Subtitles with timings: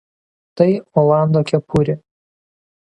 [0.61, 0.67] Tai
[1.03, 1.99] Olando kepurė.